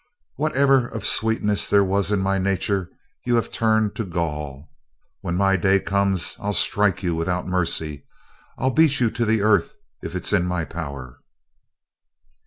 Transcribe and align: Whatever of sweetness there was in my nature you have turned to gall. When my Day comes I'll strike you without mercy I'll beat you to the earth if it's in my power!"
Whatever 0.35 0.87
of 0.87 1.05
sweetness 1.05 1.69
there 1.69 1.83
was 1.83 2.11
in 2.11 2.21
my 2.21 2.39
nature 2.39 2.89
you 3.23 3.35
have 3.35 3.51
turned 3.51 3.93
to 3.93 4.03
gall. 4.03 4.67
When 5.19 5.35
my 5.35 5.55
Day 5.57 5.79
comes 5.79 6.35
I'll 6.39 6.53
strike 6.55 7.03
you 7.03 7.13
without 7.13 7.45
mercy 7.47 8.07
I'll 8.57 8.71
beat 8.71 8.99
you 8.99 9.11
to 9.11 9.25
the 9.25 9.43
earth 9.43 9.75
if 10.01 10.15
it's 10.15 10.33
in 10.33 10.47
my 10.47 10.65
power!" 10.65 11.19